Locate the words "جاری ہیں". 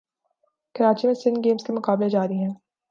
2.09-2.53